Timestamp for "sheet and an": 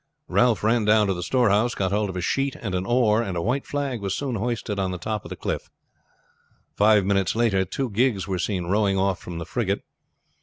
2.21-2.87